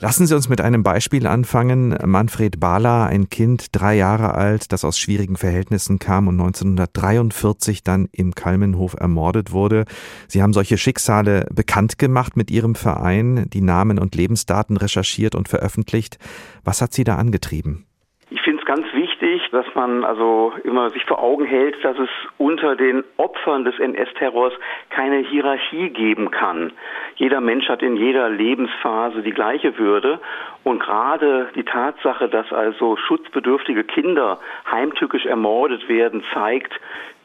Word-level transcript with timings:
Lassen 0.00 0.26
Sie 0.26 0.34
uns 0.34 0.48
mit 0.48 0.60
einem 0.60 0.82
Beispiel 0.82 1.24
anfangen. 1.28 1.96
Manfred 2.04 2.58
Bahler, 2.58 3.06
ein 3.06 3.28
Kind, 3.28 3.68
drei 3.70 3.94
Jahre 3.94 4.34
alt, 4.34 4.72
das 4.72 4.84
aus 4.84 4.98
schwierigen 4.98 5.36
Verhältnissen 5.36 6.00
kam 6.00 6.26
und 6.26 6.34
1943 6.34 7.84
dann 7.84 8.08
im 8.10 8.34
Kalmenhof 8.34 8.94
ermordet 8.98 9.52
wurde. 9.52 9.84
Sie 10.26 10.42
haben 10.42 10.52
solche 10.52 10.78
Schicksale 10.78 11.46
bekannt 11.54 11.96
gemacht 11.96 12.36
mit 12.36 12.50
Ihrem 12.50 12.74
Verein, 12.74 13.48
die 13.52 13.60
Namen 13.60 14.00
und 14.00 14.16
Lebensdaten 14.16 14.76
recherchiert 14.76 15.36
und 15.36 15.48
veröffentlicht. 15.48 16.18
Was 16.64 16.82
hat 16.82 16.92
Sie 16.92 17.04
da 17.04 17.14
angetrieben? 17.14 17.86
Ich 18.30 18.40
finde 18.40 18.62
es 18.62 18.66
ganz 18.66 18.86
wichtig, 18.94 19.03
dass 19.52 19.66
man 19.74 20.04
also 20.04 20.52
immer 20.64 20.90
sich 20.90 21.04
vor 21.04 21.22
Augen 21.22 21.44
hält, 21.44 21.82
dass 21.84 21.98
es 21.98 22.08
unter 22.38 22.76
den 22.76 23.04
Opfern 23.16 23.64
des 23.64 23.78
NS-Terrors 23.78 24.52
keine 24.90 25.18
Hierarchie 25.18 25.90
geben 25.90 26.30
kann. 26.30 26.72
Jeder 27.16 27.40
Mensch 27.40 27.68
hat 27.68 27.82
in 27.82 27.96
jeder 27.96 28.28
Lebensphase 28.28 29.22
die 29.22 29.32
gleiche 29.32 29.78
Würde 29.78 30.20
und 30.64 30.80
gerade 30.80 31.48
die 31.54 31.64
Tatsache, 31.64 32.28
dass 32.28 32.52
also 32.52 32.96
schutzbedürftige 32.96 33.84
Kinder 33.84 34.40
heimtückisch 34.70 35.26
ermordet 35.26 35.88
werden, 35.88 36.24
zeigt, 36.32 36.72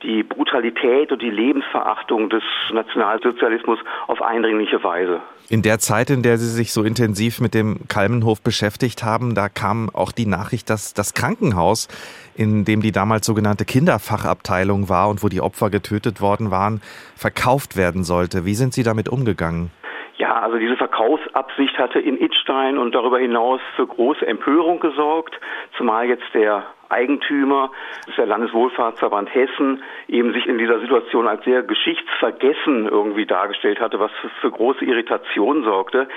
die 0.04 0.24
Brutalität 0.24 1.12
und 1.12 1.22
die 1.22 1.30
Lebensverachtung 1.30 2.30
des 2.30 2.44
Nationalsozialismus 2.72 3.80
auf 4.08 4.22
eindringliche 4.22 4.84
Weise. 4.84 5.22
In 5.50 5.62
der 5.62 5.80
Zeit, 5.80 6.10
in 6.10 6.22
der 6.22 6.38
Sie 6.38 6.48
sich 6.48 6.72
so 6.72 6.84
intensiv 6.84 7.42
mit 7.42 7.54
dem 7.54 7.88
Kalmenhof 7.88 8.42
beschäftigt 8.42 9.04
haben, 9.04 9.34
da 9.34 9.50
kam 9.50 9.90
auch 9.94 10.12
die 10.12 10.28
Nachricht, 10.28 10.70
dass 10.70 10.94
das 10.94 11.14
Krankenhaus, 11.14 11.88
in 12.36 12.66
dem 12.66 12.82
die 12.82 12.92
damals 12.92 13.26
sogenannte 13.26 13.66
Kinderfachabteilung 13.66 14.90
war 14.90 15.10
und 15.10 15.24
wo 15.24 15.28
die 15.28 15.42
Opfer 15.42 15.70
getötet 15.70 16.22
worden 16.22 16.52
waren, 16.52 16.82
verkauft 17.16 17.78
werden 17.78 18.04
sollte. 18.04 18.46
Wie 18.46 18.54
sind 18.54 18.74
Sie 18.74 18.84
damit 18.84 19.10
umgegangen? 19.10 19.72
Ja, 20.18 20.42
also 20.42 20.58
diese 20.58 20.76
Verkaufsabsicht 20.76 21.78
hatte 21.78 22.00
in 22.00 22.20
Itstein 22.22 22.78
und 22.78 22.94
darüber 22.94 23.20
hinaus 23.20 23.62
für 23.76 23.88
große 23.88 24.28
Empörung 24.28 24.80
gesorgt, 24.80 25.40
zumal 25.78 26.08
jetzt 26.08 26.26
der 26.34 26.66
Eigentümer, 26.90 27.72
das 28.02 28.10
ist 28.10 28.18
der 28.18 28.26
Landeswohlfahrtsverband 28.26 29.34
Hessen, 29.34 29.84
eben 30.08 30.34
sich 30.34 30.46
in 30.46 30.58
dieser 30.58 30.80
Situation 30.80 31.28
als 31.28 31.44
sehr 31.46 31.64
geschichtsvergessen 31.64 32.88
irgendwie 32.88 33.26
dargestellt 33.26 33.80
hatte, 33.80 34.00
was 34.00 34.12
für, 34.42 34.52
große 34.52 34.84
Irritation 34.84 35.64
sorgte. 35.64 36.08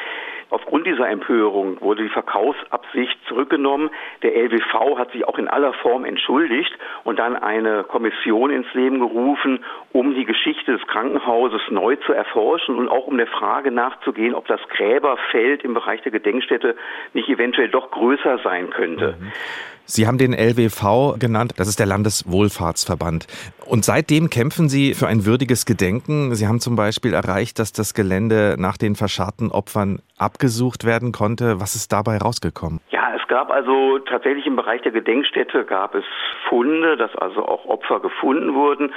Aufgrund 0.53 0.87
dieser 0.87 1.09
Empörung 1.09 1.81
wurde 1.81 2.03
die 2.03 2.11
Verkaufsabsicht 2.11 3.19
zurückgenommen. 3.27 3.89
Der 4.23 4.37
LWV 4.37 4.99
hat 4.99 5.11
sich 5.13 5.27
auch 5.27 5.39
in 5.39 5.49
aller 5.49 5.73
Form 5.73 6.05
entschuldigt 6.05 6.71
und 7.05 7.19
dann 7.19 7.37
eine 7.37 7.85
Kommission 7.85 8.51
ins 8.51 8.67
Leben 8.75 8.99
gerufen, 8.99 9.65
um 9.93 10.15
die 10.15 10.27
Geschichte 10.27 10.73
des 10.73 10.87
Krankenhauses 10.89 11.63
neu 11.71 11.97
zu 11.97 12.13
erforschen 12.13 12.77
und 12.77 12.91
auch 12.91 13.07
um 13.07 13.17
der 13.17 13.29
Frage 13.29 13.71
nachzugehen, 13.71 14.35
ob 14.35 14.47
das 14.47 14.61
Gräberfeld 14.69 15.65
im 15.65 15.73
Bereich 15.73 16.03
der 16.03 16.13
Gedenkstätte 16.13 16.77
nicht 17.15 17.31
eventuell 17.31 17.71
doch 17.71 17.91
größer 17.91 18.39
sein 18.45 18.69
könnte. 18.69 19.17
Mhm. 19.19 19.33
Sie 19.85 20.07
haben 20.07 20.19
den 20.19 20.33
LWV 20.33 21.19
genannt, 21.19 21.55
das 21.57 21.69
ist 21.69 21.79
der 21.79 21.87
Landeswohlfahrtsverband. 21.87 23.27
Und 23.67 23.85
seitdem 23.85 24.31
kämpfen 24.31 24.69
Sie 24.69 24.95
für 24.95 25.07
ein 25.07 25.27
würdiges 25.27 25.67
Gedenken. 25.67 26.35
Sie 26.35 26.47
haben 26.47 26.61
zum 26.61 26.77
Beispiel 26.77 27.15
erreicht, 27.15 27.59
dass 27.59 27.73
das 27.73 27.93
Gelände 27.93 28.57
nach 28.59 28.77
den 28.77 28.95
verscharrten 28.95 29.51
Opfern 29.51 30.01
abgesucht 30.19 30.85
werden 30.85 31.13
konnte. 31.13 31.61
Was 31.61 31.75
ist 31.75 31.93
dabei 31.93 32.19
rausgekommen? 32.19 32.81
Ja, 32.91 33.13
es 33.17 33.27
gab 33.29 33.51
also 33.51 33.99
tatsächlich 33.99 34.47
im 34.47 34.57
Bereich 34.57 34.83
der 34.83 34.93
Gedenkstätte 34.93 35.65
gab 35.65 35.95
es 35.95 36.05
Funde, 36.49 36.97
dass 36.97 37.15
also 37.17 37.45
auch 37.47 37.65
Opfer 37.65 38.01
gefunden 38.01 38.55
wurden. 38.55 38.93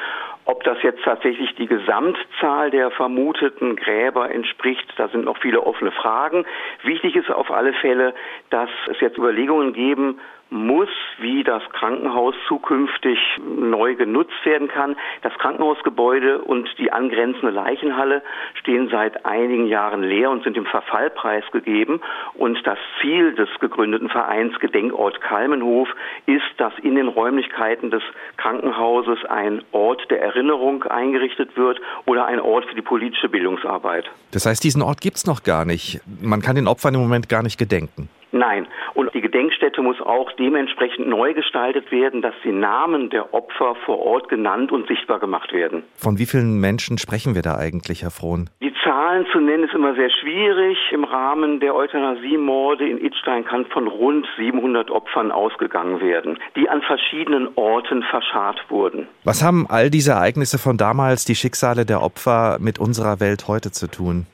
Ob 0.46 0.64
das 0.64 0.78
jetzt 0.84 1.04
tatsächlich 1.04 1.56
die 1.56 1.66
Gesamtzahl 1.66 2.70
der 2.70 2.92
vermuteten 2.92 3.76
Gräber 3.76 4.30
entspricht, 4.30 4.86
da 4.98 5.08
sind 5.08 5.26
noch 5.26 5.38
viele 5.38 5.62
offene 5.62 5.92
Fragen. 5.92 6.46
Wichtig 6.84 7.16
ist 7.16 7.32
auf 7.32 7.50
alle 7.50 7.74
Fälle, 7.74 8.14
dass 8.52 8.70
es 8.92 9.00
jetzt 9.00 9.18
Überlegungen 9.18 9.74
geben 9.74 10.20
muss, 10.50 10.90
wie 11.20 11.44
das 11.44 11.64
Krankenhaus 11.72 12.36
zukünftig 12.48 13.18
neu 13.44 13.96
genutzt 13.96 14.46
werden 14.46 14.68
kann. 14.68 14.96
Das 15.22 15.34
Krankenhausgebäude 15.40 16.40
und 16.40 16.70
die 16.78 16.92
angrenzende 16.92 17.50
Leichenhalle 17.50 18.22
stehen 18.60 18.90
seit 18.90 19.26
einigen 19.26 19.68
Jahren 19.68 20.04
leer 20.04 20.30
und 20.30 20.44
sind 20.44 20.56
im 20.58 20.66
Verfall 20.66 21.10
preisgegeben. 21.10 22.00
Und 22.36 22.60
das 22.66 22.78
Ziel 23.02 23.34
des 23.34 23.50
gegründeten 23.60 24.10
Vereins 24.10 24.58
Gedenkort 24.60 25.20
Kalmenhof 25.22 25.90
ist, 26.26 26.44
dass 26.58 26.74
in 26.82 26.96
den 26.96 27.08
Räumlichkeiten 27.08 27.90
des 27.90 28.04
Krankenhauses 28.38 29.26
ein 29.26 29.64
Ort 29.72 30.10
der 30.10 30.22
Erinnerung 30.22 30.84
eingerichtet 30.84 31.58
wird 31.58 31.80
oder 32.06 32.26
ein 32.26 32.40
Ort 32.40 32.66
für 32.66 32.76
die 32.76 32.82
politische 32.82 33.30
Bildungsarbeit. 33.30 34.06
Das 34.32 34.46
heißt, 34.46 34.64
diesen 34.64 34.82
Ort 34.82 35.02
gibt 35.02 35.18
es 35.18 35.26
noch 35.26 35.44
gar 35.44 35.66
nicht. 35.66 36.02
Man 36.22 36.42
kann 36.42 36.56
den 36.56 36.68
Opfern 36.68 36.94
im 36.94 37.02
Moment 37.02 37.30
gar 37.30 37.44
nicht 37.44 37.58
gedenken. 37.58 38.10
Nein. 38.36 38.68
Und 38.96 39.14
die 39.14 39.22
Gedenkstätte 39.22 39.82
muss 39.82 40.02
auch 40.02 40.30
dementsprechend 40.34 41.08
neu 41.08 41.34
gestaltet 41.34 41.90
werden, 41.90 42.22
dass 42.22 42.34
die 42.44 42.52
Namen 42.52 43.10
der 43.10 43.34
Opfer 43.34 43.76
vor 43.86 44.00
Ort 44.00 44.28
genannt 44.28 44.74
und 44.74 44.90
sichtbar 44.90 45.20
gemacht 45.20 45.54
werden. 45.54 45.84
Von 45.96 46.20
wie 46.20 46.26
vielen 46.26 46.60
Menschen 46.60 46.98
sprechen 46.98 47.34
wir 47.34 47.44
da 47.44 47.56
eigentlich, 47.56 48.04
Herr 48.04 48.12
Frohn? 48.12 48.50
Die 48.62 48.74
Zahlen 48.84 49.26
zu 49.32 49.40
nennen 49.40 49.64
ist 49.64 49.74
immer 49.74 49.96
sehr 49.96 50.10
schwierig. 50.10 50.78
Im 50.92 51.06
Rahmen 51.06 51.62
der 51.62 51.76
Euthanasiemorde 51.76 52.86
in 52.90 52.98
Idstein 52.98 53.46
kann 53.46 53.68
von 53.68 53.88
rund 53.88 54.28
700 54.38 54.92
Opfern 54.92 55.32
ausgegangen 55.32 56.02
werden, 56.02 56.38
die 56.58 56.68
an 56.68 56.82
verschiedenen 56.82 57.48
Orten 57.56 58.04
verscharrt 58.04 58.66
wurden. 58.68 59.08
Was 59.24 59.46
haben 59.46 59.66
all 59.70 59.90
diese 59.90 60.12
Ereignisse 60.12 60.60
von 60.60 60.76
damals, 60.76 61.24
die 61.24 61.36
Schicksale 61.36 61.86
der 61.86 62.04
Opfer, 62.04 62.58
mit 62.60 62.80
unserer 62.80 63.22
Welt 63.22 63.48
heute 63.48 63.72
zu 63.72 63.88
tun? 63.88 64.26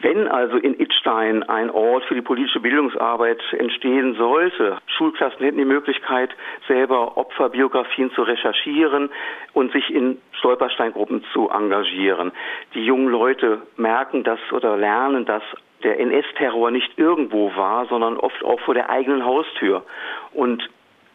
Wenn 0.00 0.26
also 0.26 0.56
in 0.56 0.74
Itstein 1.02 1.42
ein 1.44 1.70
Ort 1.70 2.04
für 2.04 2.14
die 2.14 2.22
politische 2.22 2.60
Bildungsarbeit 2.60 3.40
entstehen 3.52 4.14
sollte, 4.14 4.78
Schulklassen 4.86 5.44
hätten 5.44 5.58
die 5.58 5.64
Möglichkeit, 5.64 6.30
selber 6.68 7.16
Opferbiografien 7.16 8.12
zu 8.12 8.22
recherchieren 8.22 9.10
und 9.52 9.72
sich 9.72 9.90
in 9.90 10.18
Stolpersteingruppen 10.38 11.24
zu 11.32 11.48
engagieren. 11.50 12.32
Die 12.74 12.84
jungen 12.84 13.08
Leute 13.08 13.62
merken 13.76 14.22
das 14.22 14.38
oder 14.52 14.76
lernen 14.76 15.24
das 15.24 15.42
der 15.82 15.98
NS-Terror 15.98 16.70
nicht 16.70 16.96
irgendwo 16.96 17.54
war, 17.56 17.86
sondern 17.86 18.16
oft 18.16 18.44
auch 18.44 18.60
vor 18.60 18.74
der 18.74 18.88
eigenen 18.88 19.24
Haustür. 19.24 19.84
Und 20.32 20.62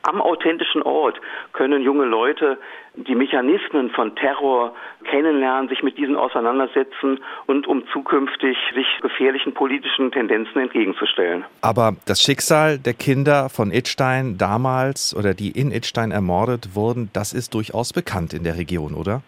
am 0.07 0.21
authentischen 0.21 0.81
Ort 0.81 1.19
können 1.53 1.81
junge 1.81 2.05
Leute 2.05 2.57
die 2.95 3.13
Mechanismen 3.13 3.91
von 3.91 4.15
Terror 4.15 4.73
kennenlernen, 5.09 5.69
sich 5.69 5.83
mit 5.83 5.97
diesen 5.97 6.15
auseinandersetzen 6.15 7.19
und 7.45 7.67
um 7.67 7.83
zukünftig 7.93 8.57
sich 8.73 8.87
gefährlichen 9.01 9.53
politischen 9.53 10.11
Tendenzen 10.11 10.61
entgegenzustellen. 10.61 11.45
Aber 11.61 11.95
das 12.05 12.21
Schicksal 12.21 12.79
der 12.79 12.93
Kinder 12.93 13.49
von 13.49 13.71
Itstein 13.71 14.37
damals 14.37 15.15
oder 15.15 15.33
die 15.33 15.51
in 15.51 15.71
Itstein 15.71 16.11
ermordet 16.11 16.69
wurden, 16.73 17.09
das 17.13 17.33
ist 17.33 17.53
durchaus 17.53 17.93
bekannt 17.93 18.33
in 18.33 18.43
der 18.43 18.57
Region, 18.57 18.93
oder? 18.93 19.21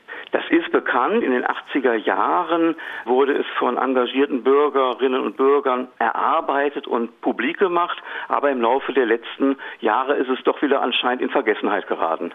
Bekannt. 0.71 1.23
In 1.23 1.31
den 1.31 1.45
80er 1.45 1.95
Jahren 1.95 2.75
wurde 3.05 3.33
es 3.37 3.45
von 3.57 3.77
engagierten 3.77 4.43
Bürgerinnen 4.43 5.21
und 5.21 5.37
Bürgern 5.37 5.87
erarbeitet 5.97 6.87
und 6.87 7.21
publik 7.21 7.57
gemacht, 7.57 7.97
aber 8.27 8.49
im 8.49 8.61
Laufe 8.61 8.93
der 8.93 9.05
letzten 9.05 9.57
Jahre 9.79 10.15
ist 10.15 10.29
es 10.29 10.43
doch 10.43 10.61
wieder 10.61 10.81
anscheinend 10.81 11.21
in 11.21 11.29
Vergessenheit 11.29 11.87
geraten. 11.87 12.33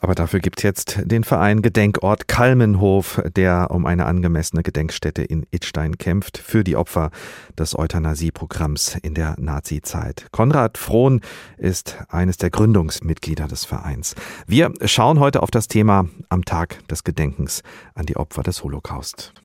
Aber 0.00 0.14
dafür 0.14 0.40
gibt 0.40 0.58
es 0.58 0.62
jetzt 0.62 1.00
den 1.04 1.24
Verein 1.24 1.62
Gedenkort 1.62 2.28
Kalmenhof, 2.28 3.22
der 3.34 3.70
um 3.70 3.86
eine 3.86 4.06
angemessene 4.06 4.62
Gedenkstätte 4.62 5.22
in 5.22 5.46
Idstein 5.50 5.98
kämpft 5.98 6.38
für 6.38 6.64
die 6.64 6.76
Opfer 6.76 7.10
des 7.58 7.78
Euthanasieprogramms 7.78 8.96
in 9.02 9.14
der 9.14 9.36
Nazizeit. 9.38 10.26
Konrad 10.32 10.78
Frohn 10.78 11.20
ist 11.56 11.96
eines 12.08 12.36
der 12.36 12.50
Gründungsmitglieder 12.50 13.48
des 13.48 13.64
Vereins. 13.64 14.14
Wir 14.46 14.72
schauen 14.84 15.20
heute 15.20 15.42
auf 15.42 15.50
das 15.50 15.68
Thema 15.68 16.08
am 16.28 16.44
Tag 16.44 16.86
des 16.88 17.04
Gedenkens 17.04 17.62
an 17.94 18.06
die 18.06 18.16
Opfer 18.16 18.42
des 18.42 18.62
Holocaust. 18.62 19.34